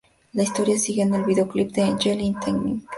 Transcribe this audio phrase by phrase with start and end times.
[0.33, 2.83] La historia sigue en el videoclip de Angel in the Night.